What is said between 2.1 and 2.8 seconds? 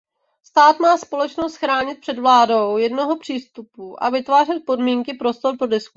vládou